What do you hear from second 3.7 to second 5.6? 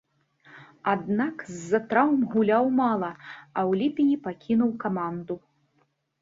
ліпені пакінуў каманду.